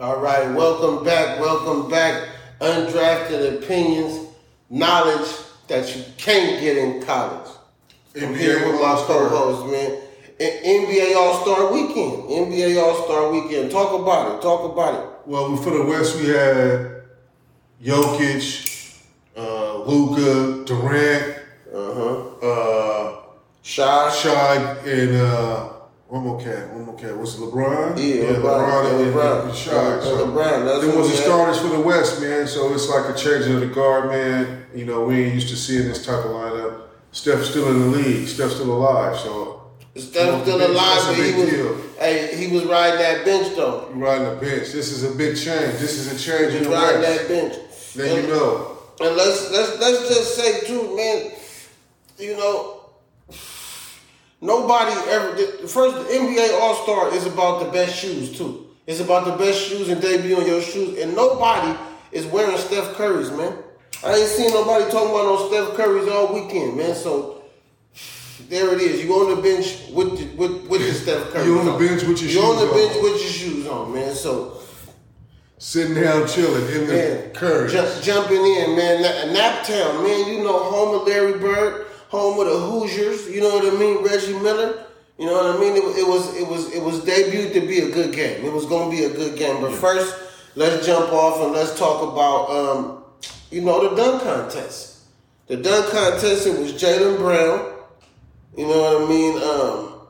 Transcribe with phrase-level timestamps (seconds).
[0.00, 2.28] All right, welcome back, welcome back.
[2.60, 4.28] Undrafted opinions,
[4.70, 5.28] knowledge
[5.68, 7.50] that you can't get in college.
[8.20, 10.00] I'm here with my co-host, man.
[10.40, 12.24] NBA All Star Weekend.
[12.28, 13.70] NBA All Star Weekend.
[13.70, 14.42] Talk about it.
[14.42, 15.10] Talk about it.
[15.26, 17.02] Well, for the West, we had
[17.82, 18.98] Jokic,
[19.36, 21.38] uh, Luka, Durant,
[21.72, 22.46] Uh huh.
[22.46, 23.16] uh,
[23.62, 24.10] Shai.
[24.10, 24.56] Shai,
[24.86, 25.72] and uh,
[26.14, 26.72] one more cat.
[26.72, 27.16] One more cat.
[27.16, 27.98] What's it, LeBron?
[27.98, 28.42] Yeah, LeBron.
[28.42, 29.48] LeBron and, Yeah, LeBron.
[29.48, 30.02] and.
[30.04, 32.46] So LeBron, that's who was the starters for the West, man.
[32.46, 34.66] So it's like a change of the guard, man.
[34.74, 36.82] You know, we ain't used to seeing this type of lineup.
[37.10, 38.28] Steph's still in the league.
[38.28, 39.16] Steph's still alive.
[39.18, 39.62] So
[39.96, 41.50] Steph still alive, but he big was.
[41.50, 41.76] deal.
[41.98, 43.88] Hey, he was riding that bench though.
[43.94, 44.70] you riding the bench.
[44.72, 45.78] This is a big change.
[45.78, 47.18] This is a change He in was the riding West.
[47.18, 47.54] that bench.
[47.96, 48.70] Then And- you know.
[49.00, 51.32] And let's let's let's just say too, man.
[52.18, 52.73] You know,
[54.44, 55.36] nobody ever.
[55.36, 58.66] Did, first, the NBA All Star is about the best shoes too.
[58.86, 61.76] It's about the best shoes and debuting your shoes, and nobody
[62.12, 63.56] is wearing Steph Curry's, man.
[64.04, 66.94] I ain't seen nobody talking about no Steph Curry's all weekend, man.
[66.94, 67.42] So
[68.50, 69.02] there it is.
[69.02, 71.46] You on the bench with the, with with the Steph Curry.
[71.46, 72.74] You on the bench with your You on shoes the on.
[72.76, 74.14] bench with your shoes on, man.
[74.14, 74.60] So
[75.56, 77.70] Sitting down chilling in the man, curry.
[77.70, 79.00] ju- jumping in, man.
[79.00, 80.34] Na- Naptown, man.
[80.34, 83.28] You know, home of Larry Bird, home of the Hoosiers.
[83.28, 84.04] You know what I mean?
[84.04, 84.84] Reggie Miller.
[85.18, 85.76] You know what I mean?
[85.76, 88.44] It, it was it was it was debuted to be a good game.
[88.44, 89.60] It was going to be a good game.
[89.60, 90.14] But first,
[90.56, 93.04] let's jump off and let's talk about um,
[93.50, 95.04] you know the dunk contest.
[95.46, 96.46] The dunk contest.
[96.46, 97.72] It was Jaylen Brown.
[98.56, 99.42] You know what I mean?
[99.42, 100.00] Um,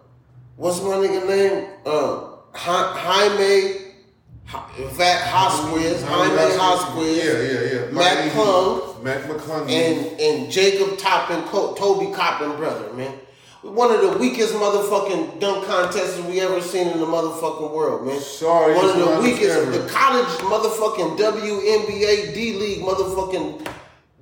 [0.57, 1.67] what's my nigga name?
[1.87, 3.81] Um, Ja- Jaime.
[4.47, 7.91] Vat Hosquiz, Jaime Jaquez, Yeah, yeah, yeah.
[7.91, 9.69] Matt Plum, Matt McClung.
[9.71, 13.13] and and Jacob Toppin, Co- Toby Coppin brother, man.
[13.63, 18.19] One of the weakest motherfucking dunk contests we ever seen in the motherfucking world, man.
[18.21, 19.57] Sorry, one of the weakest.
[19.59, 19.71] ever.
[19.71, 23.67] The college motherfucking WNBA D League motherfucking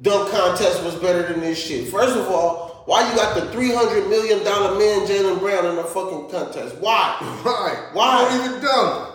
[0.02, 1.88] dunk contest was better than this shit.
[1.88, 5.76] First of all, why you got the three hundred million dollar man Jaylen Brown in
[5.76, 6.76] the fucking contest?
[6.78, 7.16] Why?
[7.44, 7.90] Why?
[7.92, 8.22] Why?
[8.28, 9.08] Don't even dunk.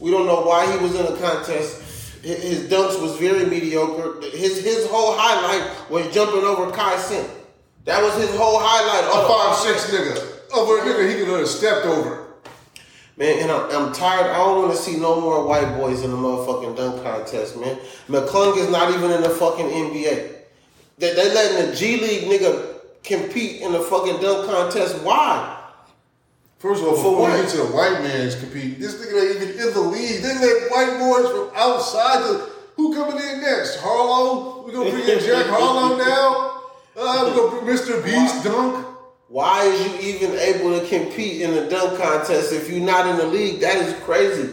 [0.00, 1.81] We don't know why he was in a contest.
[2.22, 4.20] His dunks was very mediocre.
[4.30, 7.28] His his whole highlight was jumping over Kai Sin.
[7.84, 9.04] That was his whole highlight.
[9.08, 10.56] A five six nigga.
[10.56, 12.28] Over a nigga he could have stepped over.
[13.16, 14.30] Man, and I'm, I'm tired.
[14.30, 17.76] I don't want to see no more white boys in the motherfucking dunk contest, man.
[18.08, 20.36] McClung is not even in the fucking NBA.
[20.98, 25.02] They, they letting the G League nigga compete in the fucking dunk contest.
[25.02, 25.61] Why?
[26.62, 29.42] First of all, For before you get to the white man's competing, this nigga ain't
[29.42, 30.22] even in the league.
[30.22, 33.80] They let white boys from outside the who coming in next?
[33.80, 34.62] Harlow?
[34.64, 36.62] We gonna bring in Jack Harlow now?
[36.96, 38.04] Uh, we gonna bring Mr.
[38.04, 38.86] Beast dunk?
[39.26, 43.16] Why is you even able to compete in the dunk contest if you're not in
[43.16, 43.60] the league?
[43.60, 44.50] That is crazy.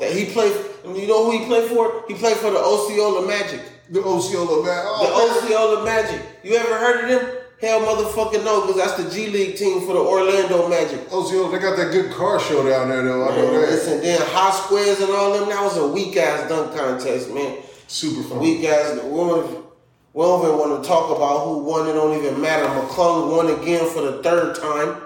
[0.00, 0.54] That he played.
[0.84, 2.04] You know who he played for?
[2.08, 3.60] He played for the Osceola Magic.
[3.88, 4.62] The Osceola.
[4.64, 6.20] The Oh, Osceola Magic.
[6.42, 7.41] You ever heard of them?
[7.62, 11.00] Hell, motherfucking no, because that's the G League team for the Orlando Magic.
[11.12, 13.28] Oh, Osceola, they got that good car show down there though.
[13.28, 13.70] I know that.
[13.70, 15.48] listen, then hot squares and all them.
[15.48, 17.58] That was a weak ass dunk contest, man.
[17.86, 18.40] Super fun.
[18.40, 18.94] Weak ass.
[18.94, 19.64] We don't,
[20.12, 21.88] we don't even want to talk about who won.
[21.88, 22.66] It don't even matter.
[22.66, 25.00] McClung won again for the third time,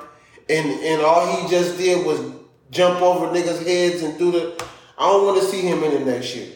[0.48, 2.20] and and all he just did was
[2.70, 4.64] jump over niggas' heads and do the.
[4.96, 6.48] I don't want to see him in the next year.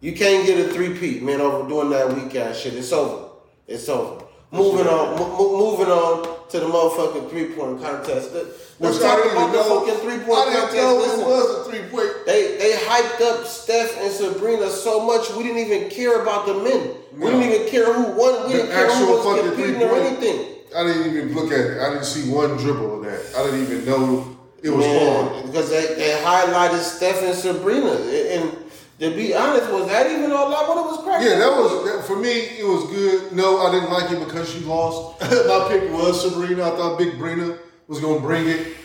[0.00, 2.74] You can't get a three peat, man, over doing that weak ass shit.
[2.74, 3.28] It's over.
[3.68, 4.24] It's over.
[4.52, 5.16] Moving on.
[5.18, 8.34] mo- moving on to the motherfucking three point contest.
[8.34, 8.46] Let-
[8.80, 10.76] Let's Which I talk didn't about the fucking three point I didn't contest.
[10.76, 11.20] know Listen.
[11.20, 12.10] it was a three point.
[12.24, 16.54] They they hyped up Steph and Sabrina so much we didn't even care about the
[16.54, 16.94] men.
[17.12, 18.46] We didn't even care who won.
[18.46, 20.46] We The didn't care who was competing or anything.
[20.74, 21.78] I didn't even look at it.
[21.82, 23.20] I didn't see one dribble of that.
[23.36, 25.46] I didn't even know it was Man, on.
[25.46, 27.92] because they, they highlighted Steph and Sabrina.
[27.92, 28.56] And
[29.00, 31.28] to be honest, was that even all that what it was cracking?
[31.28, 32.30] Yeah, that was that, for me.
[32.30, 33.32] It was good.
[33.32, 35.20] No, I didn't like it because she lost.
[35.22, 36.64] My pick was Sabrina.
[36.64, 37.58] I thought Big Brina
[37.88, 38.76] was gonna bring it,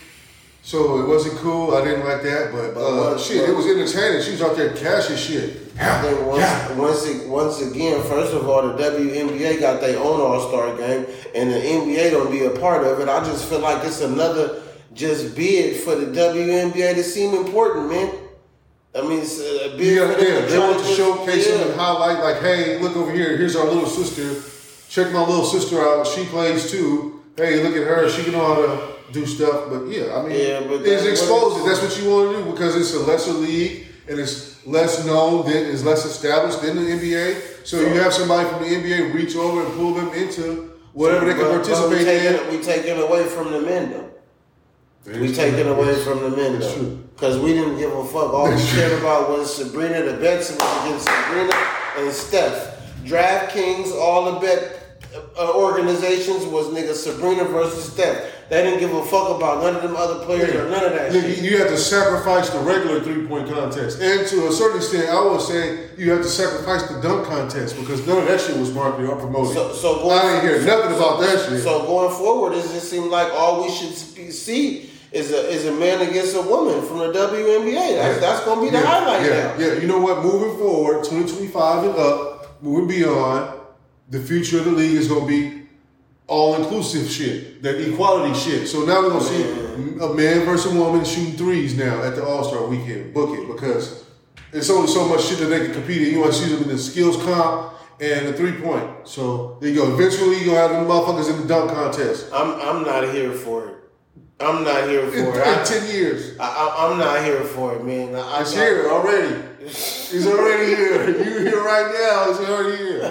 [0.64, 1.75] so it wasn't cool.
[1.75, 4.24] I didn't like that, but, uh, shit, it was entertaining.
[4.24, 5.62] She was out there cashing shit.
[5.80, 10.22] I think once, once, it- once again, first of all, the WNBA got their own
[10.22, 11.06] All Star game,
[11.36, 13.10] and the NBA don't be a part of it.
[13.10, 14.62] I just feel like it's another
[14.94, 18.10] just bid for the WNBA to seem important, man.
[18.97, 20.45] I mean, it's a bid Yeah, yeah.
[20.45, 23.36] They want to showcase them and highlight, like, hey, look over here.
[23.36, 24.42] Here's our little sister.
[24.89, 26.07] Check my little sister out.
[26.07, 27.21] She plays too.
[27.36, 28.09] Hey, look at her.
[28.09, 29.65] She can know how to do stuff.
[29.69, 31.68] But yeah, I mean, Yeah, but it's exposed.
[31.68, 35.45] That's what you want to do because it's a lesser league and it's less known,
[35.45, 37.65] than, it's less established than the NBA.
[37.65, 41.33] So you have somebody from the NBA reach over and pull them into whatever they
[41.33, 42.51] can But- but participate we taking, in.
[42.51, 44.05] We take taking away from the men though.
[45.06, 46.74] We taking away from the men though.
[46.74, 47.04] true.
[47.16, 48.34] Because we didn't give a fuck.
[48.34, 50.02] All we cared about was Sabrina.
[50.04, 51.54] The bets was against Sabrina
[51.98, 52.72] and Steph.
[53.06, 54.81] DraftKings, all the bet
[55.38, 58.31] uh, organizations was nigga Sabrina versus Steph.
[58.50, 61.12] They didn't give a fuck about none of them other players or none of that
[61.12, 61.44] Nigga, shit.
[61.44, 64.01] you have to sacrifice the regular three point contest.
[64.01, 67.75] And to a certain extent, I was saying you have to sacrifice the dunk contest
[67.78, 69.54] because none of that shit was marketed or promoted.
[69.56, 71.63] So, so going, I didn't hear nothing about that shit.
[71.63, 75.72] So going forward, it just seems like all we should see is a is a
[75.74, 77.96] man against a woman from the WNBA.
[77.96, 79.57] That's that's gonna be the yeah, highlight yeah, now.
[79.57, 80.24] Yeah, you know what?
[80.24, 83.60] Moving forward, 2025 and up, moving beyond,
[84.10, 85.63] the future of the league is gonna be
[86.28, 88.68] all inclusive shit, that equality shit.
[88.68, 89.44] So now we're gonna see
[90.02, 93.13] a man versus a woman shooting threes now at the All Star weekend.
[93.13, 94.06] Book it because
[94.51, 96.13] there's only so much shit that they can compete in.
[96.13, 99.08] You want to see them in the skills comp and the three point.
[99.08, 99.94] So there you go.
[99.94, 102.30] Eventually, you're gonna have them motherfuckers in the dunk contest.
[102.34, 103.75] I'm I'm not here for it.
[104.40, 105.48] I'm not here for it.
[105.48, 108.16] I, ten years, I, I, I'm not here for it, man.
[108.16, 109.42] I, it's I, here already.
[109.66, 111.10] It's already here.
[111.10, 112.30] You here right now.
[112.30, 113.02] It's already here.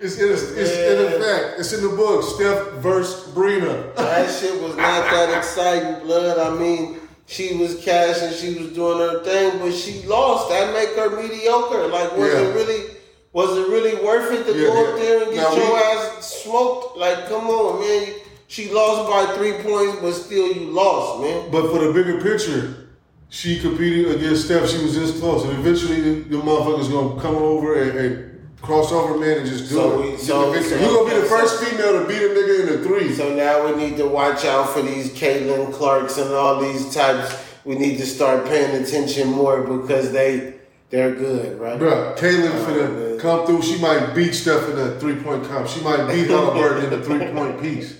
[0.00, 1.60] It's in, it's, it's in effect.
[1.60, 2.24] It's in the book.
[2.24, 3.94] Steph versus Brina.
[3.94, 6.36] That shit was not that exciting, blood.
[6.38, 10.48] I mean, she was cashing, she was doing her thing, but she lost.
[10.50, 11.86] That make her mediocre.
[11.86, 12.40] Like, was Yeah.
[12.40, 12.90] it really?
[13.32, 15.04] Was it really worth it to Yeah, go up yeah.
[15.04, 16.98] there and get Now your we- ass smoked?
[16.98, 18.14] Like, come on, man.
[18.48, 21.50] She lost by three points, but still you lost, man.
[21.50, 22.88] But for the bigger picture,
[23.30, 24.68] she competed against Steph.
[24.68, 28.30] She was this close, and eventually the, the motherfuckers gonna come over and, and
[28.62, 30.10] cross over, man, and just do So it.
[30.12, 30.78] we- so- the victory.
[30.78, 33.12] so- you gonna be the first female to beat a nigga in the three.
[33.14, 37.34] So now we need to watch out for these Caitlin Clarks and all these types.
[37.64, 40.54] We need to start paying attention more because they
[40.90, 41.78] they're good, right?
[41.78, 43.18] Bro, Kaylin Oh, finna man.
[43.18, 43.62] come through.
[43.62, 45.66] She might beat Steph in a three point comp.
[45.66, 47.96] She might beat Haliburton in a three point piece.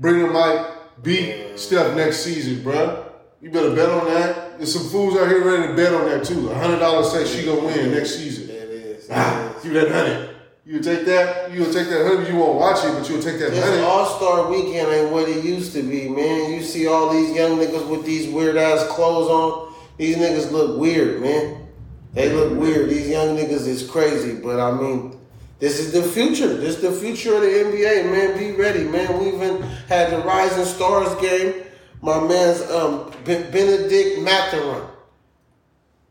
[0.00, 3.08] Brina might beat Steph next season, bruh.
[3.40, 4.58] You better bet on that.
[4.58, 6.48] There's some fools out here ready to bet on that too.
[6.50, 8.44] A hundred dollars say she gonna win next season.
[8.48, 9.04] It is.
[9.06, 9.64] it Ah, is.
[9.64, 10.28] you that hundred.
[10.64, 11.50] You take that.
[11.50, 12.28] You would take that hundred.
[12.28, 13.82] You won't watch it, but you would take that This hundred.
[13.82, 16.52] All Star Weekend ain't what it used to be, man.
[16.52, 19.74] You see all these young niggas with these weird ass clothes on.
[19.98, 21.66] These niggas look weird, man.
[22.14, 22.90] They look weird.
[22.90, 25.18] These young niggas is crazy, but I mean,
[25.62, 26.48] this is the future.
[26.48, 28.36] This is the future of the NBA, man.
[28.36, 29.16] Be ready, man.
[29.20, 31.54] We even had the Rising Stars game.
[32.00, 34.82] My man's um, Ben- Benedict Mathurin.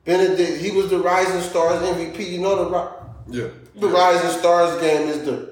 [0.05, 2.31] Benedict, he was the Rising Stars MVP.
[2.31, 3.47] You know the Ri- Yeah.
[3.75, 5.51] the Rising Stars game is the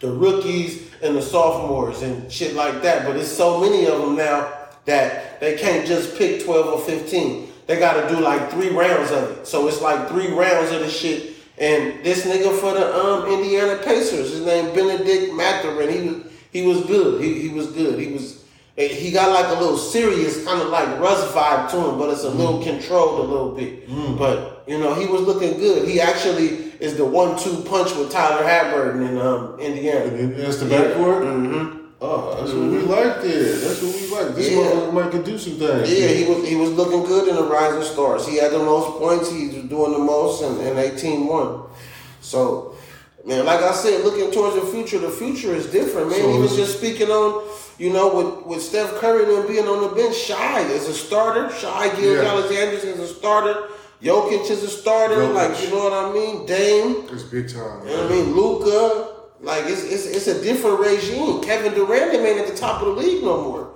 [0.00, 3.06] the rookies and the sophomores and shit like that.
[3.06, 4.52] But it's so many of them now
[4.84, 7.48] that they can't just pick 12 or 15.
[7.68, 9.46] They got to do like three rounds of it.
[9.46, 11.31] So it's like three rounds of the shit.
[11.62, 15.90] And this nigga for the um, Indiana Pacers, his name Benedict Mathurin.
[15.90, 17.22] He was he was good.
[17.22, 17.98] He, he was good.
[17.98, 18.44] He was
[18.76, 22.24] he got like a little serious kind of like Russ vibe to him, but it's
[22.24, 23.88] a little controlled a little bit.
[24.18, 25.88] But you know he was looking good.
[25.88, 30.10] He actually is the one-two punch with Tyler Haliburton in um, Indiana.
[30.34, 30.78] That's the Yeah.
[30.82, 31.22] backcourt.
[31.22, 31.81] Mm-hmm.
[32.04, 33.56] Oh, that's what we like there.
[33.58, 34.34] That's what we like.
[34.34, 34.58] This Yeah.
[34.58, 35.88] motherfucker might could do some things.
[35.88, 38.26] Yeah, he was he was looking good in the Rising Stars.
[38.26, 39.30] He had the most points.
[39.30, 41.62] He was doing the most, they team won.
[42.20, 42.74] So,
[43.24, 46.18] man, like I said, looking towards the future, the future is different, man.
[46.18, 47.44] So Even it's- just speaking on,
[47.78, 51.50] you know, with, with Steph Curry and being on the bench, Shai is a starter.
[51.54, 52.30] Shai Gil Yeah.
[52.32, 53.56] Alexander is a starter.
[54.02, 55.14] Jokic is a starter.
[55.14, 55.34] Jokic.
[55.34, 56.46] Like you know what I mean?
[56.46, 57.04] Dame.
[57.12, 57.86] It's big time.
[57.86, 58.34] You know what I mean?
[58.34, 59.11] Luka.
[59.42, 61.42] Like it's, it's it's a different regime.
[61.42, 63.74] Kevin Durant ain't at the top of the league no more.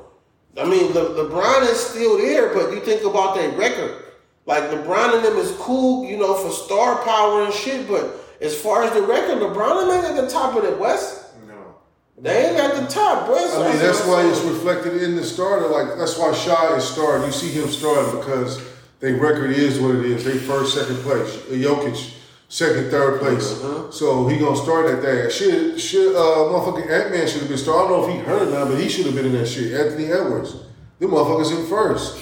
[0.58, 4.04] I mean, Le, LeBron is still there, but you think about their record.
[4.46, 7.88] Like LeBron and them is cool, you know, for star power and shit.
[7.88, 11.24] But as far as the record, LeBron ain't at the top of the West.
[11.48, 11.74] No.
[12.16, 13.36] They ain't at the top, bro.
[13.36, 15.66] So I mean, that's why it's reflected in the starter.
[15.66, 17.26] Like that's why Shai is starting.
[17.26, 18.62] You see him starting because
[19.00, 20.24] their record is what it is.
[20.24, 21.36] They first, second place.
[21.48, 22.15] Jokic,
[22.48, 23.52] second, third place.
[23.62, 23.90] Uh-huh.
[23.90, 25.32] So he gonna start at that.
[25.32, 26.14] Shit, shit.
[26.14, 27.86] Uh, motherfucking Ant Man should have been starting.
[27.86, 29.72] I don't know if he hurt now, but he should have been in that shit.
[29.72, 30.56] Anthony Edwards.
[30.98, 32.16] Them motherfuckers in first.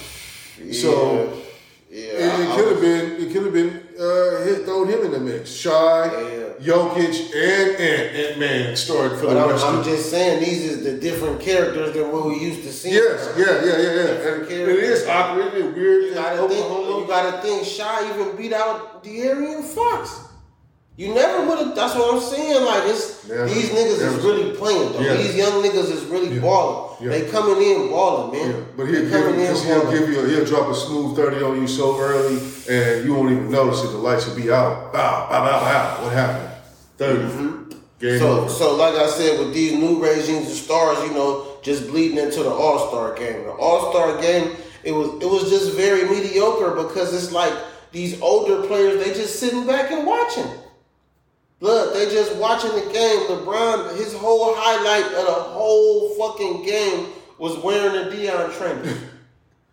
[0.73, 1.33] So
[1.89, 3.11] yeah, it, I- I could have been.
[3.27, 3.81] It could have been.
[3.99, 5.51] Uh, hit, thrown him in the mix.
[5.53, 6.09] Shai,
[6.61, 9.65] Jokic, and Ant Ant Man started for But the I'm, rest.
[9.65, 12.91] I'm just saying these is the different characters than what we used to see.
[12.93, 14.33] Yes, yeah, yeah, yeah, yeah.
[14.39, 16.03] And it is awkward, it is weird.
[16.05, 16.65] You gotta think.
[16.69, 17.65] You gotta think.
[17.65, 20.21] Shai even beat out De'Aaron Fox.
[20.97, 21.75] You never would have.
[21.75, 22.63] That's what I'm saying.
[22.65, 23.45] Like it's Never.
[23.47, 24.17] these niggas Never.
[24.17, 24.93] is really playing.
[24.93, 25.01] Though.
[25.01, 25.15] Yeah.
[25.15, 26.41] These young niggas is really Yeah.
[26.41, 26.84] balling.
[27.01, 27.09] Yeah.
[27.09, 28.51] They coming in balling, man.
[28.51, 31.59] Yeah, but he'll give, in he'll give you, a, he'll drop a smooth thirty on
[31.59, 32.37] you so early,
[32.69, 33.87] and you won't even notice it.
[33.87, 34.93] The lights will be out.
[34.93, 36.03] Bow, bow, bow, bow.
[36.03, 36.51] What happened?
[36.97, 37.65] 30 mm-hmm.
[37.99, 38.49] Game So, over.
[38.49, 42.43] so like I said, with these new regimes of stars, you know, just bleeding into
[42.43, 43.43] the All Star game.
[43.43, 47.53] The All Star game, it was it was just very mediocre because it's like
[47.91, 50.47] these older players they just sitting back and watching.
[51.65, 53.21] Look, they just watching the game.
[53.25, 57.07] LeBron, his whole highlight of the whole fucking game
[57.39, 58.83] was wearing a Dion trainer.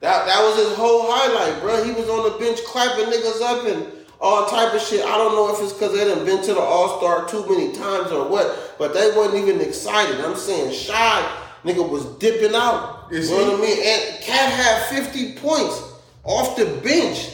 [0.00, 1.84] that that was his whole highlight, bro.
[1.84, 5.04] He was on the bench clapping niggas up and all type of shit.
[5.04, 7.76] I don't know if it's because they done been to the All Star too many
[7.76, 10.18] times or what, but they wasn't even excited.
[10.24, 13.12] I'm saying shy nigga was dipping out.
[13.12, 13.50] Is you know he?
[13.50, 13.78] what I mean?
[13.84, 15.92] And KAT had 50 points
[16.24, 17.28] off the bench.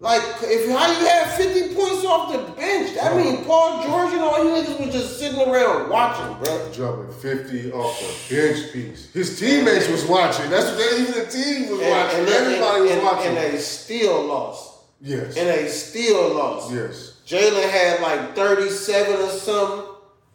[0.00, 4.20] Like, if how you have 50 points off the bench, that mean Paul George and
[4.22, 6.72] all you niggas was just sitting around watching, bro.
[6.72, 7.98] Dropping 50 off
[8.28, 9.10] the bench piece.
[9.12, 10.50] His teammates was watching.
[10.50, 12.20] That's what they, even the team was And, watching.
[12.20, 13.26] and, Everybody was and- watching.
[13.28, 14.72] and they still lost.
[15.00, 15.36] yes.
[15.36, 16.72] And they still lost.
[16.72, 17.12] yes.
[17.26, 19.86] Jalen had like 37 or something.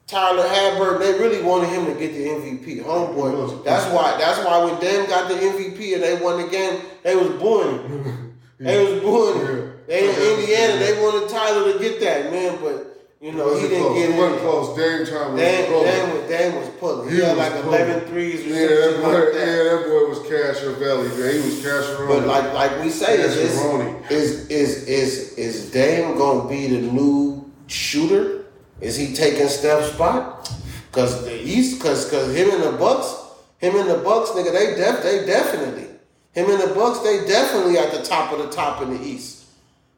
[0.07, 2.83] Tyler Hadberg, they really wanted him to get the MVP.
[2.83, 3.63] Homeboy.
[3.63, 7.15] That's why that's why when Dame got the MVP and they won the game, they
[7.15, 8.25] was booing him.
[8.59, 9.73] They was booing him.
[9.87, 12.85] They in Indiana, they wanted Tyler to get that, man, but
[13.21, 13.97] you know, he didn't close.
[13.97, 14.77] get It wasn't close.
[14.77, 15.69] Dame time was Dame.
[15.83, 17.09] Dame, was, Dame was pulling.
[17.09, 17.81] He, He had like pulling.
[17.81, 19.47] 11 threes or Yeah, that boy, like that.
[19.47, 21.33] yeah, that boy was Cash or Valley, man.
[21.33, 25.71] He was Cash or But like like we say, is is, is is is is
[25.71, 28.45] Dame gonna be the new shooter?
[28.79, 30.49] Is he taking Steph's spot?
[30.93, 33.13] Cause the East, cause cause him and the Bucks,
[33.57, 35.87] him and the Bucks, nigga, they def they definitely
[36.33, 39.45] him and the Bucks, they definitely at the top of the top in the East.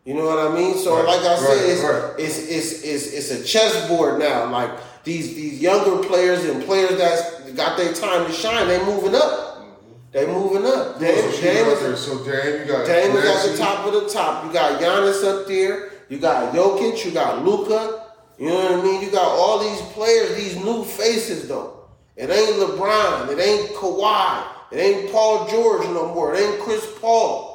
[0.05, 0.77] You know what I mean?
[0.77, 2.13] So Right, like I said, right, it's, right.
[2.17, 4.49] it's it's it's it's a chessboard now.
[4.49, 4.71] Like
[5.03, 9.49] these these younger players and players that got their time to shine, they moving up.
[10.11, 10.95] They moving up.
[10.95, 13.93] So, Dame, she Dame is so Dame, you got Dame is at the top of
[13.93, 14.45] the top.
[14.45, 15.91] You got Giannis up there.
[16.09, 17.05] You got Jokic.
[17.05, 18.07] You got Luka.
[18.37, 19.01] You know what I mean?
[19.03, 21.85] You got all these players, these new faces though.
[22.17, 23.29] It ain't LeBron.
[23.31, 24.43] It ain't Kawhi.
[24.71, 26.33] It ain't Paul George no more.
[26.33, 27.49] It ain't Chris Paul.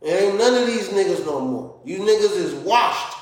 [0.00, 1.80] It ain't none of these niggas no more.
[1.84, 3.16] You niggas is washed.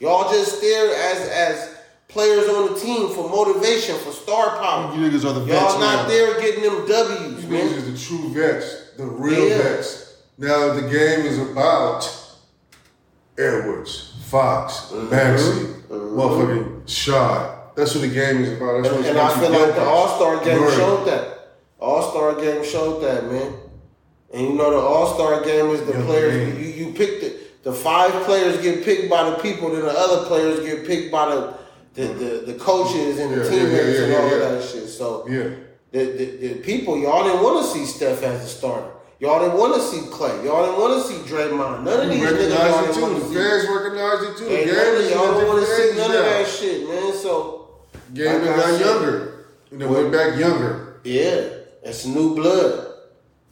[0.00, 1.70] Y'all just there as as
[2.08, 4.94] players on the team for motivation, for star power.
[4.94, 6.08] You niggas are the vets Y'all not now.
[6.08, 7.68] there getting them W's, You man.
[7.68, 9.58] niggas is the true vets, the real Yeah.
[9.58, 10.14] vets.
[10.38, 12.08] Now the game is about
[13.38, 15.10] Edwards, Fox, Mm-hmm.
[15.10, 17.50] Maxey, motherfucking Shaw.
[17.74, 18.82] That's what the game is about.
[18.82, 20.76] That's what And, it's and I feel like the All Star game Murray.
[20.76, 21.33] showed that.
[21.84, 23.52] All Star game showed that, man.
[24.32, 26.56] And you know the All Star game is the Yeah, players man.
[26.62, 27.30] you you pick the
[27.64, 31.26] the five players get picked by the people, then the other players get picked by
[31.34, 31.54] the
[31.94, 34.88] the, the, the coaches and the Yeah, teammates yeah, and all of that shit.
[34.88, 35.50] So Yeah.
[35.92, 38.90] the, the, the people y'all didn't want to see Steph as a starter.
[39.20, 40.34] Y'all didn't want to see Clay.
[40.44, 41.84] Y'all didn't want to see Draymond.
[41.84, 43.34] None of these niggas y'all didn't want to see.
[43.34, 44.44] fans recognize it too.
[44.46, 46.18] The Ain't game none of y'all don't want to see none now.
[46.18, 47.12] of that shit, man.
[47.14, 47.68] So
[48.12, 49.46] Game Like got younger.
[49.70, 51.00] You know, went back younger.
[51.04, 51.48] Yeah,
[51.84, 52.94] it's new blood,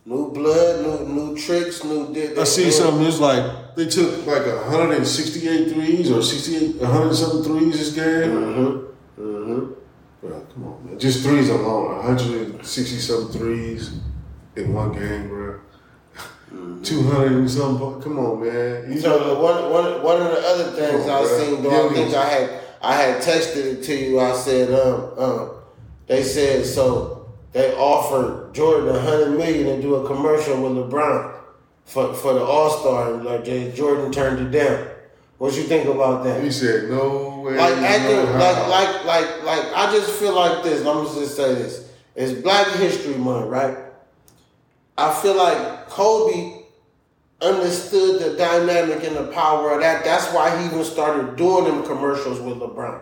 [0.06, 2.12] new blood, new new tricks, new.
[2.12, 3.06] They, I see something.
[3.06, 8.30] It's like they took like 168 threes or 68, 100 something threes this game.
[8.30, 9.22] Mm-hmm.
[9.22, 9.72] Mm-hmm.
[10.20, 10.98] Bro, come on, man.
[10.98, 11.96] Just threes alone.
[11.98, 13.98] 160 something threes
[14.56, 15.60] in one game, bro.
[16.82, 18.00] 200 and something.
[18.02, 18.92] Come on, man.
[18.92, 21.38] You So the one one one of the other things on, bruh.
[21.38, 24.20] seen, though, I think I had I had texted it to you.
[24.20, 25.50] I said, um, um,
[26.06, 27.21] they said so
[27.52, 31.34] they offered Jordan a hundred million to do a commercial with LeBron
[31.84, 33.44] for for the All Star, and like
[33.74, 34.88] Jordan turned it down.
[35.38, 36.42] What you think about that?
[36.42, 37.56] He said, no way.
[37.56, 40.86] like no after like like like like I just feel like this.
[40.86, 41.90] I'm just say this.
[42.14, 43.76] It's Black History Month, right?
[44.96, 46.62] I feel like Kobe
[47.40, 50.04] understood the dynamic and the power of that.
[50.04, 53.00] That's why he even started doing them commercials with LeBron.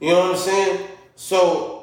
[0.00, 0.88] You know what I'm saying?
[1.16, 1.73] So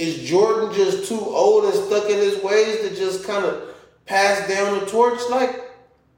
[0.00, 3.74] is Jordan just too old and stuck in his ways to just kind of
[4.06, 5.20] pass down the torch?
[5.28, 5.70] Like,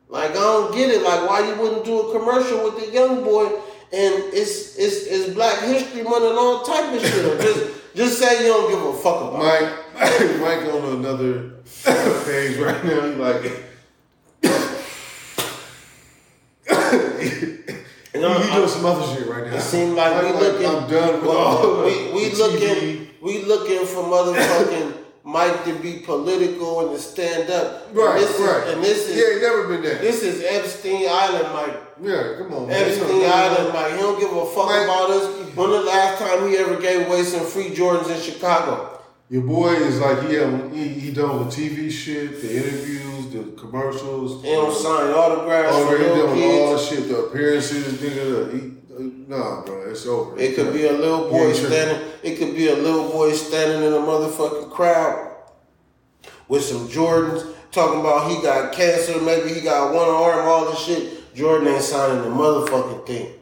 [0.09, 1.03] like I don't get it.
[1.03, 3.47] Like, why you wouldn't do a commercial with the young boy?
[3.93, 7.25] And it's it's it's Black History Month and all type of shit.
[7.25, 9.39] Or just just say you don't give a fuck about.
[9.41, 9.75] Mike,
[10.41, 11.51] Mike on another
[12.25, 13.07] page right now.
[13.17, 13.65] Like,
[18.55, 19.57] Doing some other shit right now.
[19.57, 20.67] It seemed like we looking.
[20.67, 23.09] I'm done with all we we looking.
[23.21, 27.87] We looking for motherfucking Mike to be political and to stand up.
[27.89, 28.67] And Right, this right.
[28.67, 30.01] Is, and this is he ain't never been that.
[30.01, 31.81] this is Epstein Island Mike.
[32.03, 32.83] yeah, come on, man.
[32.85, 33.93] Epstein Island Mike.
[33.93, 35.55] He don't give a fuck Mike- about us.
[35.57, 38.99] When the last time he ever gave away some free Jordans in Chicago?
[39.33, 43.59] Your boy is like he have, he, he done the TV shit, the interviews, the
[43.59, 44.45] commercials.
[44.45, 48.53] He don't sign autographs Oh, he doing all the shit, the appearances, nigga.
[48.53, 50.39] He, nah, bro, it's over.
[50.39, 51.65] It could be a little boy tripping.
[51.65, 52.09] standing.
[52.23, 55.35] It could be a little boy standing in a motherfucking crowd
[56.49, 60.79] with some Jordans, talking about he got cancer, maybe he got one arm, all this
[60.79, 61.35] shit.
[61.35, 63.33] Jordan ain't signing the motherfucking thing.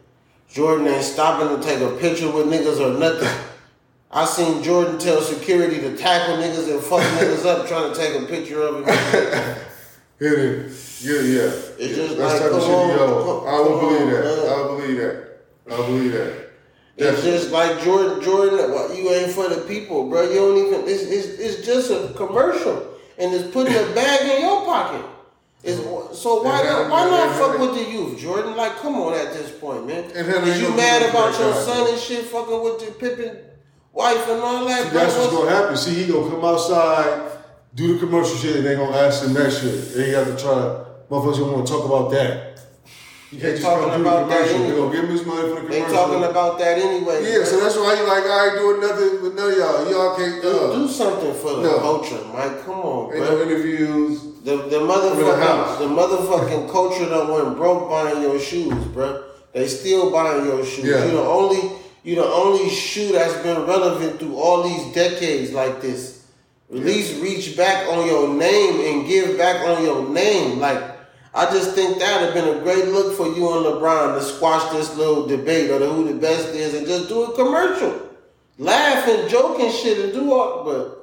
[0.49, 3.47] Jordan ain't stopping to take a picture with niggas or nothing.
[4.13, 8.21] I seen Jordan tell security to tackle niggas and fuck niggas up trying to take
[8.21, 8.85] a picture of him.
[10.19, 10.73] Hit it.
[11.01, 11.53] Yeah, yeah.
[11.79, 13.25] It's just That's like, type of come shit, on, yo.
[13.25, 14.25] come- I come believe on, that.
[14.25, 14.49] man.
[14.49, 15.39] I believe that.
[15.71, 16.51] I believe that.
[16.97, 17.31] It's Definitely.
[17.31, 18.23] just like Jordan.
[18.23, 20.29] Jordan, what, you ain't for the people, bro.
[20.29, 20.89] You don't even.
[20.89, 25.07] It's, it's, it's just a commercial, and it's putting a bag in your pocket.
[25.63, 26.13] It's, mm-hmm.
[26.15, 26.91] so why not?
[26.91, 28.57] Why not fuck with the youth, Jordan?
[28.57, 30.05] Like, come on, at this point, man.
[30.11, 33.39] Is you mad about your son and shit, fucking with the Pippen
[33.93, 34.85] wife and all that?
[34.89, 35.77] See, that's what's gonna happen.
[35.77, 37.33] See, he gonna come outside,
[37.75, 39.95] do the commercial shit, and they gonna ask him that shit.
[39.95, 40.85] They got to try.
[41.11, 42.47] Motherfuckers gonna want to talk about that.
[43.33, 44.59] You They can't just talking come do the about that commercial.
[44.71, 45.87] They gonna give him his money for the commercial.
[45.87, 47.19] They talking about that anyway.
[47.33, 49.91] Yeah, so that's why he like I ain't doing nothing with none of y'all.
[49.91, 51.79] Y'all can't do, uh, do something for the No.
[51.79, 52.65] culture, Mike.
[52.65, 53.37] Come on, ain't bro.
[53.37, 54.23] no interviews.
[54.43, 55.79] The the in the motherfucking house.
[55.79, 59.23] the motherfucking culture done went broke buying your shoes, bro.
[59.53, 60.87] They still buying your shoes.
[60.87, 61.05] Yeah.
[61.05, 61.71] You the only
[62.03, 66.27] you the only shoe that's been relevant through all these decades like this.
[66.71, 70.61] At least reach back on your name and give back on your name.
[70.61, 70.83] Like
[71.35, 74.71] I just think that'd have been a great look for you and LeBron to squash
[74.73, 78.09] this little debate of who the best is and just do a commercial.
[78.59, 80.97] Laugh and joke and shit and do all but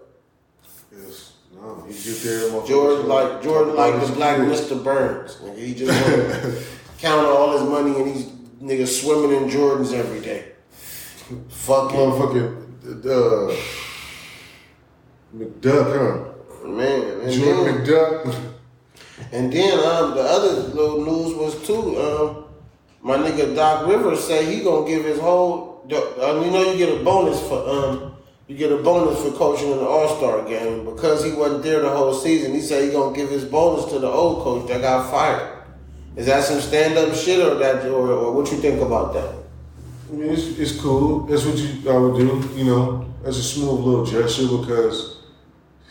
[0.92, 2.66] Yes, no, you get there.
[2.66, 4.62] Jordan like Jordan like the black kids.
[4.62, 4.84] Mr.
[4.84, 5.36] Burns.
[5.36, 6.62] Nigga, he just wanna
[6.98, 8.25] count all his money and he's
[8.62, 10.54] niggas swimming in Jordans every day.
[11.27, 13.53] Fucking Motherfucking uh,
[15.36, 16.67] McDuck, huh?
[16.69, 17.01] man.
[17.19, 18.53] And then, McDuck.
[19.34, 22.46] and then um the other little news was too, um
[23.01, 27.01] my nigga Doc Rivers say he gonna give his whole uh, you know you get
[27.01, 28.15] a bonus for um
[28.48, 31.81] you get a bonus for coaching in the All Star game because he wasn't there
[31.81, 32.53] the whole season.
[32.53, 35.65] He said he gonna give his bonus to the old coach that got fired.
[36.15, 39.47] Is that some stand up shit or that or, or what you think about that?
[40.09, 41.25] I mean, it's, it's cool.
[41.25, 42.50] That's what you I would do.
[42.55, 45.17] You know, that's a smooth little gesture because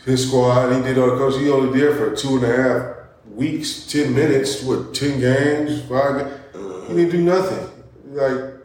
[0.05, 1.39] his squad, he did all the coach.
[1.39, 2.95] He only there for two and a half
[3.29, 6.25] weeks, ten minutes, what ten games, five.
[6.53, 6.87] Games.
[6.87, 7.83] He didn't do nothing.
[8.11, 8.55] Like,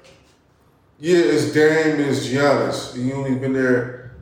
[1.00, 2.94] yeah, it's Dame, it's Giannis.
[2.94, 4.12] He only been there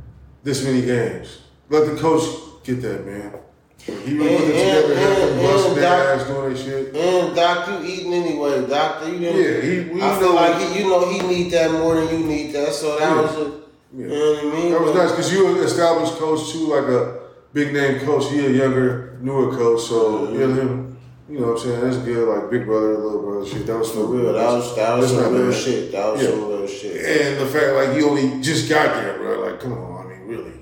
[0.43, 1.43] this many games.
[1.69, 2.25] Let the coach
[2.65, 3.40] get that, man.
[3.87, 6.97] He really put it And- together, had and- busting and their Doc- doing their shit.
[6.97, 9.09] And Doc, you eating anyway, Doctor.
[9.09, 9.43] You didn't.
[9.43, 12.09] Yeah, he- we I feel know- like he, you know he need that more than
[12.21, 12.73] you need that.
[12.75, 13.21] So that Yeah.
[13.23, 14.07] was a, Yeah.
[14.07, 14.73] you know what I mean.
[14.73, 17.15] That was nice because you an established coach too, like a
[17.53, 18.27] big name coach.
[18.31, 19.97] He a younger, newer coach, so
[20.29, 20.41] Mm-hmm.
[20.41, 20.87] yeah, him.
[21.29, 21.81] You know what I'm saying?
[21.83, 22.29] That's good.
[22.29, 23.65] Like big brother, little brother shit.
[23.67, 25.93] That was For real, that was that was some real shit.
[25.93, 26.31] That was Yeah.
[26.31, 26.97] some real shit.
[26.97, 29.41] And the fact like he only just got there, bro.
[29.47, 30.53] Like, come on, I mean, really.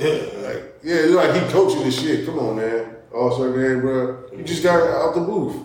[0.00, 2.24] Yeah, like yeah, like he coaching this shit.
[2.24, 2.96] Come on, man.
[3.12, 4.24] All star game, bro.
[4.34, 5.62] You just got out the booth.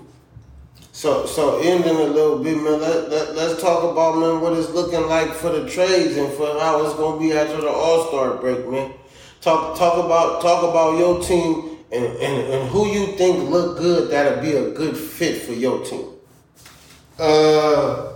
[0.91, 2.81] So so ending a little bit, man.
[2.81, 6.59] Let, let let's talk about man what it's looking like for the trades and for
[6.59, 8.91] how it's gonna be after the All Star break, man.
[9.39, 14.11] Talk talk about talk about your team and, and, and who you think look good
[14.11, 16.09] that'll be a good fit for your team.
[17.17, 18.11] Uh,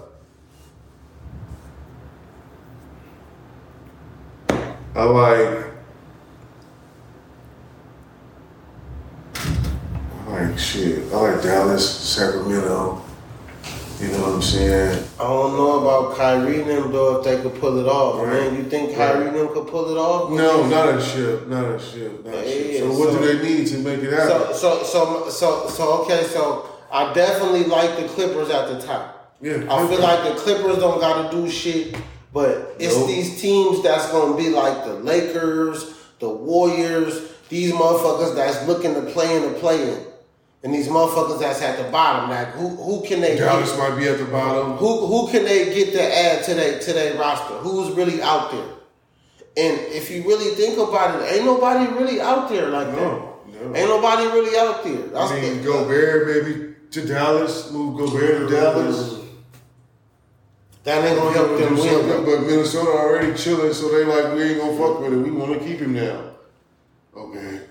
[4.96, 5.69] I like.
[10.48, 11.12] Like shit.
[11.14, 13.02] I like Dallas, Sacramento.
[14.00, 15.04] You know what I'm saying?
[15.20, 18.32] I don't know about Kyrie and them though if they could pull it off, Right.
[18.52, 18.56] man.
[18.56, 20.30] You think Kyrie and them could pull it off?
[20.32, 21.48] No, not a ship.
[21.48, 22.26] Not a ship.
[22.26, 22.72] Not a ship.
[22.74, 24.56] Yeah, So what so- do they need to make it So happen?
[24.56, 29.34] so so so so okay, so I definitely like the Clippers at the top.
[29.42, 31.96] Yeah, I feel like the Clippers don't gotta do shit,
[32.34, 33.08] but it's Nope.
[33.08, 35.88] these teams that's gonna be like the Lakers,
[36.20, 39.98] the Warriors, these motherfuckers that's looking to play in the play in.
[40.62, 44.08] And these motherfuckers that's at the bottom, like who who can they Dallas might be
[44.10, 44.74] at the bottom.
[44.74, 47.54] Who who can they get to add to their to their roster?
[47.56, 48.66] Who's really out there?
[49.58, 52.96] And if you really think about it, ain't nobody really out there like that.
[52.96, 53.76] No, no.
[53.76, 55.08] Ain't nobody really out there.
[55.08, 57.72] That's I mean, Gobert maybe to Dallas.
[57.72, 59.20] Move Gobert to Dallas.
[60.84, 62.26] That ain't gonna help them win.
[62.26, 65.18] but Minnesota already chilling, so they like we ain't gonna fuck with it.
[65.18, 66.32] We want to keep him now.
[67.16, 67.62] Okay.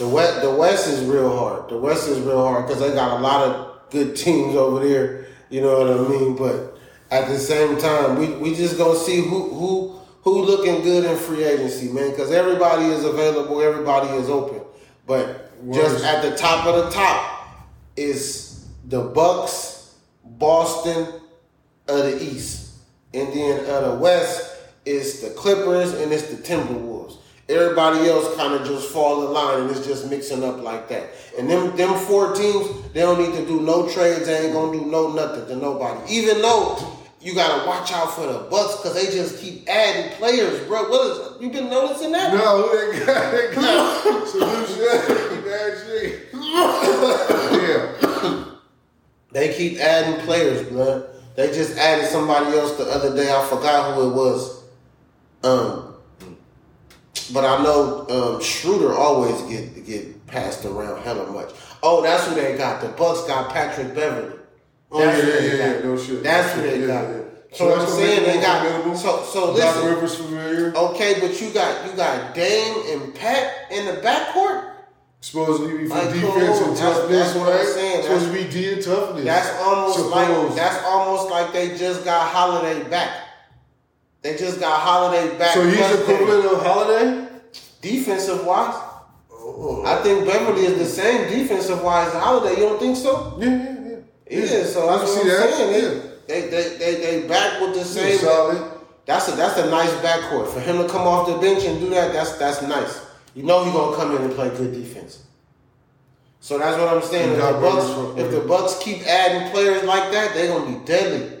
[0.00, 1.68] The West, the West is real hard.
[1.68, 5.26] The West is real hard because they got a lot of good teams over there.
[5.50, 6.36] You know what I mean?
[6.36, 6.78] But
[7.10, 11.18] at the same time, we, we just gonna see who who who looking good in
[11.18, 12.12] free agency, man.
[12.12, 14.62] Because everybody is available, everybody is open.
[15.06, 17.58] But just at the top of the top
[17.94, 21.08] is the Bucks, Boston
[21.88, 22.70] of the East,
[23.12, 26.89] and then of the West is the Clippers and it's the Timberwolves.
[27.50, 31.10] Everybody else kind of just fall in line and it's just mixing up like that.
[31.36, 34.26] And them them four teams, they don't need to do no trades.
[34.26, 36.00] They ain't gonna do no nothing to nobody.
[36.12, 36.78] Even though
[37.20, 40.88] you gotta watch out for the Bucks because they just keep adding players, bro.
[40.88, 42.32] What is you been noticing that?
[42.32, 44.78] No, they got they got solution.
[47.62, 48.46] Yeah.
[49.32, 51.04] They keep adding players, man.
[51.36, 53.32] They just added somebody else the other day.
[53.32, 54.64] I forgot who it was.
[55.44, 55.89] Um,
[57.32, 61.50] but I know um, Schroeder always get get passed around hella much.
[61.82, 62.80] Oh, that's who they got.
[62.80, 64.36] The Bucks got Patrick Beverley.
[64.92, 65.84] Oh yeah, That's yeah, they yeah, got.
[65.84, 66.22] no shit.
[66.22, 67.08] That's who they yeah, got.
[67.10, 67.20] Yeah.
[67.52, 68.96] So, I'm saying they got.
[68.96, 69.86] So so Doc listen.
[69.86, 70.72] Rivers familiar.
[70.76, 74.66] Okay, but you got you got Dame and Pat in the backcourt.
[75.22, 77.66] Supposed to be for Like, defense and that's- toughness, that's what I'm right?
[77.66, 78.02] saying.
[78.04, 79.24] Supposed to be D and toughness.
[79.24, 83.10] That's almost like that's almost like they just got Holiday back.
[84.22, 85.54] They just got Holiday back.
[85.54, 87.28] so he's equivalent of Holiday.
[87.80, 88.74] defensive wise.
[89.32, 92.60] Oh, I think Beverley is the same defensive wise as Holiday.
[92.60, 93.36] You don't think so?
[93.40, 93.98] yeah, yeah,
[94.30, 94.44] yeah.
[94.58, 95.54] Yeah, so I that's can what see I'm that.
[95.54, 95.94] saying.
[95.94, 96.10] Yeah.
[96.28, 98.18] They, they, they, they, they back with the same.
[98.18, 98.70] solid.
[99.06, 101.88] That's a that's a nice backcourt for him to come off the bench and do
[101.90, 102.12] that.
[102.12, 103.04] That's that's nice.
[103.34, 105.24] You know he's gonna come in and play good defense.
[106.38, 107.30] So that's what I'm saying.
[107.32, 111.39] If the Bucks, if the Bucks keep adding players like that, they're gonna be deadly.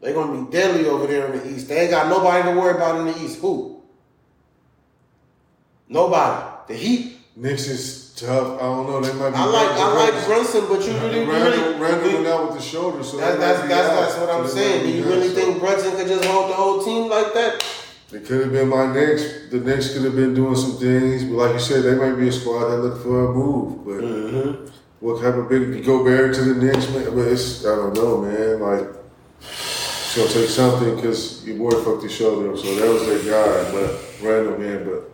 [0.00, 1.68] They're gonna be deadly over there in the East.
[1.68, 3.38] They ain't got nobody to worry about in the East.
[3.40, 3.82] Who?
[5.88, 6.46] Nobody.
[6.68, 7.16] The Heat.
[7.36, 8.58] Knicks is tough.
[8.58, 9.00] I don't know.
[9.00, 9.36] They might be.
[9.36, 12.56] I like I like Randle, Brunson, but you really, you really, Randle went out with
[12.58, 14.00] the shoulder, so That, that's that's out.
[14.00, 14.82] that's what I'm So saying.
[14.86, 17.64] Do you really So think Brunson could just hold the whole team like that?
[18.12, 19.22] It could have been my Knicks.
[19.50, 22.28] The Knicks could have been doing some things, but like you said, they might be
[22.28, 23.84] a squad that look for a move.
[23.84, 24.66] But Mm-hmm.
[25.00, 27.04] what type of big go Barrett to the Knicks, man?
[27.14, 28.60] But it's I don't know, man.
[28.60, 28.88] Like
[30.16, 33.72] gonna take something because your boy fucked his shoulder up, so that was their guy.
[33.72, 35.10] But Randle, man, but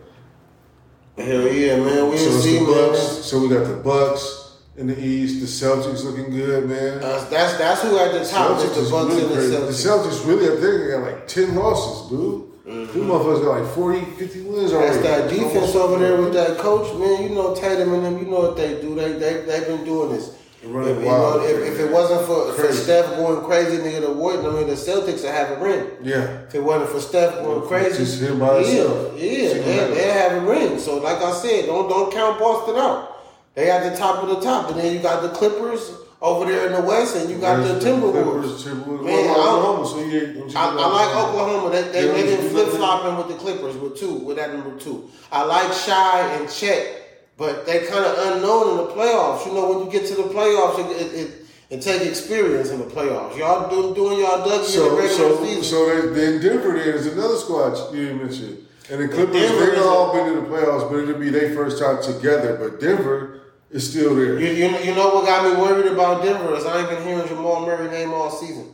[1.17, 2.11] Hell yeah, man.
[2.11, 2.89] We so it's see, the man.
[2.91, 2.99] Bucks.
[3.25, 5.39] So we got the Bucks in the East.
[5.39, 6.99] The Celtics looking good, man.
[7.03, 9.57] Uh, that's that's who at the top is the Bucks really and the.
[9.57, 9.83] Celtics.
[9.83, 12.43] The Celtics really, I think they got like 10 losses, dude.
[12.67, 14.97] Them motherfuckers got like 40, 50 wins already.
[14.97, 15.03] Mm-hmm.
[15.03, 17.23] That's that defense over there with that coach, man.
[17.23, 18.19] You know Tatum and them.
[18.19, 18.93] You know what they do.
[18.93, 20.35] They they they've been doing this.
[20.67, 24.11] If, Running you know, if, if it wasn't for, for Steph going crazy, nigga, the
[24.13, 25.87] Warriors, I mean, the Celtics would have a ring.
[26.01, 26.41] Yeah.
[26.47, 29.13] If it wasn't for Steph going crazy, Just him by yeah, himself.
[29.19, 30.77] yeah, they, they have a ring.
[30.79, 33.15] So, like I said, don't don't count Boston out.
[33.55, 36.67] They at the top of the top, and then you got the Clippers over there
[36.67, 38.11] in the West, and you got the Timberwolves.
[38.43, 39.03] Clippers, Timberwolves.
[39.05, 41.69] Man, I Oklahoma, so you you I, I like Oklahoma.
[41.71, 44.77] They they Yeah, they been flip flopping with the Clippers with two with that number
[44.79, 45.09] two.
[45.31, 47.06] I like Shai and Chet,
[47.37, 49.45] but they kind of unknown in the playoffs.
[49.45, 52.79] You know when you get to the playoffs, it it, it, it take experience in
[52.79, 53.37] the playoffs.
[53.37, 55.63] Y'all do, doing y'all Dougie in the So, regular so, season.
[55.63, 58.65] so then Denver there is another squad you didn't mention.
[58.89, 61.77] And the Clippers, Denver they've all been in the playoffs, but it'll be their first
[61.81, 62.55] time together.
[62.57, 64.39] But Denver is still there.
[64.39, 67.27] You, you, you know what got me worried about Denver is I ain't been hearing
[67.27, 68.73] Jamal Murray name all season.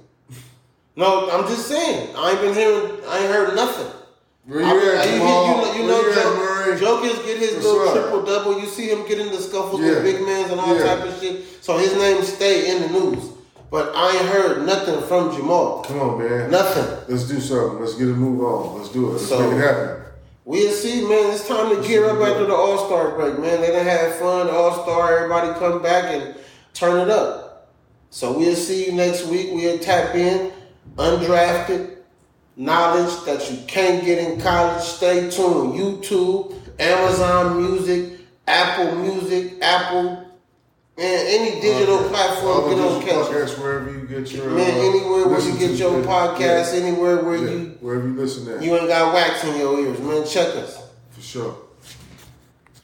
[0.96, 2.14] No, I'm just saying.
[2.16, 3.00] I ain't been hearing.
[3.08, 3.92] I ain't heard nothing.
[4.46, 6.80] Where you I- at, I- you- You, know, you know, Where you at, Murray?
[6.80, 8.60] Jokers get his little triple double.
[8.60, 9.90] You see him get into scuffles Yeah.
[9.92, 10.84] with big men and all Yeah.
[10.96, 11.44] type of shit.
[11.62, 13.24] So his name stay in the news.
[13.72, 15.84] But I ain't heard nothing from Jamal.
[15.88, 16.52] Come on, man.
[16.52, 16.86] Nothing.
[17.08, 17.80] Let's do something.
[17.80, 18.78] Let's get a move on.
[18.78, 19.14] Let's do it.
[19.14, 19.90] Let's So- make it happen.
[20.46, 21.32] We'll see, man.
[21.34, 23.62] It's time to gear up after the All Star break, man.
[23.62, 24.50] They done had fun.
[24.50, 26.36] All Star, everybody come back and
[26.74, 27.70] turn it up.
[28.10, 29.52] So we'll see you next week.
[29.54, 30.52] We'll tap in
[30.98, 31.93] undrafted
[32.56, 34.84] knowledge that you can't get in college.
[34.84, 35.74] Stay tuned.
[35.74, 40.20] YouTube, Amazon Music, Apple Music, Apple,
[40.98, 42.10] and any digital Okay.
[42.10, 42.70] platform.
[42.70, 43.58] Get on catch.
[43.58, 47.38] wherever you get your Man, uh, anywhere where you get to- your podcast, anywhere where
[47.38, 50.24] yeah, you wherever you listen at, you ain't got wax in your ears, man.
[50.26, 50.78] Check us.
[51.12, 51.56] for sure.